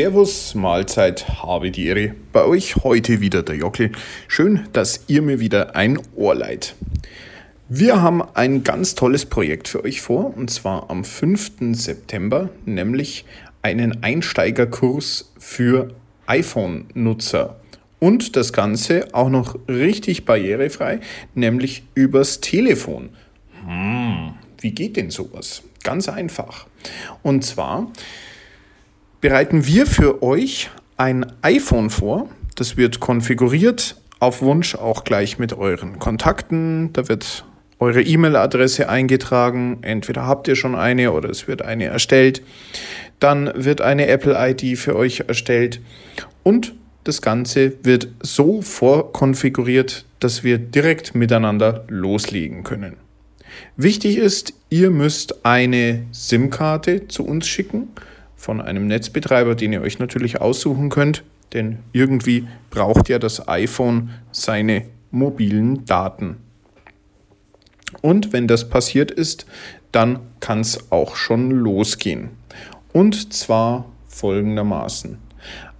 [0.00, 2.14] Servus, Mahlzeit, habe die Ehre.
[2.32, 3.92] Bei euch heute wieder der Jockel.
[4.28, 6.74] Schön, dass ihr mir wieder ein Ohr leiht.
[7.68, 11.52] Wir haben ein ganz tolles Projekt für euch vor, und zwar am 5.
[11.72, 13.26] September, nämlich
[13.60, 15.92] einen Einsteigerkurs für
[16.24, 17.60] iPhone-Nutzer.
[17.98, 21.00] Und das Ganze auch noch richtig barrierefrei,
[21.34, 23.10] nämlich übers Telefon.
[23.66, 25.62] Hm, wie geht denn sowas?
[25.82, 26.66] Ganz einfach.
[27.22, 27.92] Und zwar
[29.20, 32.28] bereiten wir für euch ein iPhone vor.
[32.56, 36.92] Das wird konfiguriert, auf Wunsch auch gleich mit euren Kontakten.
[36.92, 37.44] Da wird
[37.78, 39.78] eure E-Mail-Adresse eingetragen.
[39.82, 42.42] Entweder habt ihr schon eine oder es wird eine erstellt.
[43.18, 45.80] Dann wird eine Apple-ID für euch erstellt.
[46.42, 46.74] Und
[47.04, 52.96] das Ganze wird so vorkonfiguriert, dass wir direkt miteinander loslegen können.
[53.76, 57.88] Wichtig ist, ihr müsst eine SIM-Karte zu uns schicken
[58.40, 64.12] von einem Netzbetreiber, den ihr euch natürlich aussuchen könnt, denn irgendwie braucht ja das iPhone
[64.32, 66.38] seine mobilen Daten.
[68.00, 69.44] Und wenn das passiert ist,
[69.92, 72.30] dann kann es auch schon losgehen.
[72.94, 75.18] Und zwar folgendermaßen.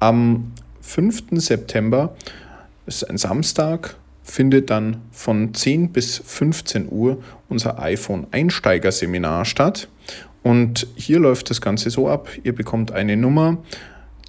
[0.00, 1.24] Am 5.
[1.32, 2.16] September
[2.86, 9.88] ist ein Samstag, findet dann von 10 bis 15 Uhr unser iPhone Einsteigerseminar statt.
[10.42, 13.58] Und hier läuft das Ganze so ab, ihr bekommt eine Nummer,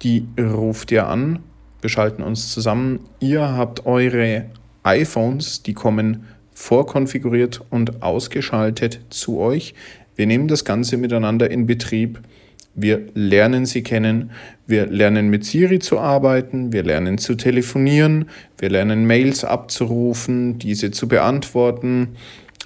[0.02, 1.40] die ruft ihr an,
[1.80, 4.46] wir schalten uns zusammen, ihr habt eure
[4.82, 9.74] iPhones, die kommen vorkonfiguriert und ausgeschaltet zu euch.
[10.16, 12.20] Wir nehmen das Ganze miteinander in Betrieb.
[12.74, 14.32] Wir lernen sie kennen.
[14.66, 16.72] Wir lernen mit Siri zu arbeiten.
[16.72, 18.28] Wir lernen zu telefonieren.
[18.58, 22.16] Wir lernen Mails abzurufen, diese zu beantworten.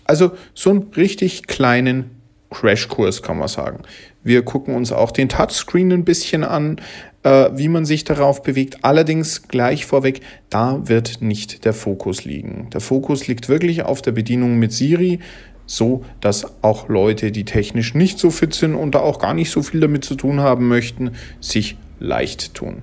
[0.05, 2.22] Also so einen richtig kleinen
[2.53, 3.83] Crashkurs, kann man sagen.
[4.23, 6.81] Wir gucken uns auch den Touchscreen ein bisschen an,
[7.23, 8.79] äh, wie man sich darauf bewegt.
[8.83, 10.21] Allerdings gleich vorweg,
[10.51, 12.69] da wird nicht der Fokus liegen.
[12.73, 15.21] Der Fokus liegt wirklich auf der Bedienung mit Siri,
[15.67, 19.51] so dass auch Leute, die technisch nicht so fit sind und da auch gar nicht
[19.51, 22.83] so viel damit zu tun haben möchten, sich leicht tun.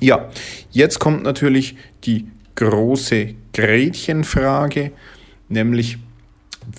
[0.00, 0.28] Ja,
[0.70, 4.92] jetzt kommt natürlich die große Gretchenfrage,
[5.48, 5.98] nämlich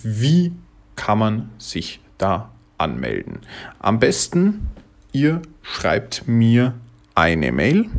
[0.03, 0.53] wie
[0.99, 3.39] kann man sich da anmelden.
[3.79, 4.67] Am besten,
[5.13, 6.73] ihr schreibt mir
[7.15, 7.89] eine Mail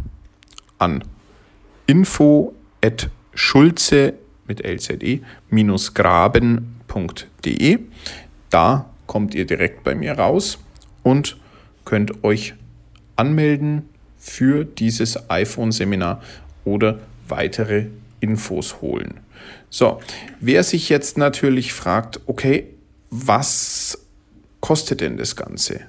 [0.76, 1.02] an
[1.86, 4.12] info at schulze
[4.46, 4.98] mit lze
[5.94, 6.58] graben.de.
[8.50, 10.58] Da kommt ihr direkt bei mir raus
[11.02, 11.38] und
[11.86, 12.52] könnt euch
[13.16, 13.88] anmelden
[14.18, 16.20] für dieses iPhone-Seminar
[16.66, 17.86] oder weitere
[18.20, 19.20] Infos holen.
[19.70, 20.00] So,
[20.38, 22.66] wer sich jetzt natürlich fragt, okay,
[23.10, 23.98] was
[24.60, 25.82] kostet denn das Ganze?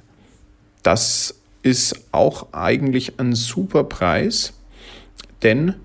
[0.84, 4.54] Das ist auch eigentlich ein super Preis,
[5.44, 5.76] denn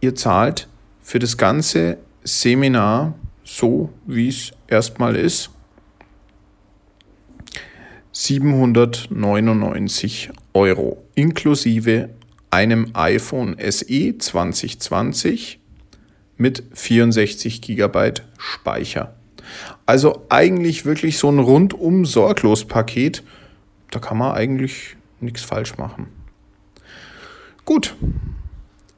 [0.00, 0.68] ihr zahlt
[1.02, 3.14] für das ganze Seminar
[3.44, 5.50] so, wie es erstmal ist,
[8.12, 12.10] 799 Euro inklusive
[12.50, 15.60] einem iPhone SE 2020
[16.38, 19.15] mit 64 GB Speicher.
[19.84, 23.22] Also eigentlich wirklich so ein rundum sorglos Paket.
[23.90, 26.08] Da kann man eigentlich nichts falsch machen.
[27.64, 27.94] Gut.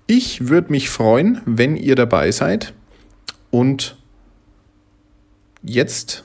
[0.06, 2.72] Ich würde mich freuen, wenn ihr dabei seid.
[3.50, 3.96] Und
[5.62, 6.24] jetzt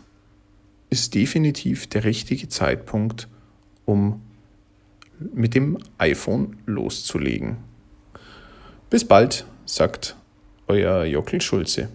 [0.90, 3.28] ist definitiv der richtige Zeitpunkt,
[3.86, 4.22] um
[5.34, 7.58] mit dem iPhone loszulegen.
[8.90, 10.16] Bis bald, sagt
[10.68, 11.90] euer Jockel Schulze.